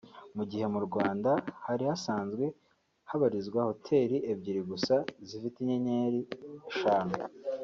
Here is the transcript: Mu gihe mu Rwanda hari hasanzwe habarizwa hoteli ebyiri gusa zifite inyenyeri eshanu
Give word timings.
Mu 0.35 0.43
gihe 0.49 0.65
mu 0.73 0.79
Rwanda 0.87 1.31
hari 1.65 1.83
hasanzwe 1.91 2.45
habarizwa 3.09 3.59
hoteli 3.69 4.17
ebyiri 4.31 4.61
gusa 4.71 4.95
zifite 5.27 5.55
inyenyeri 5.59 6.21
eshanu 6.69 7.13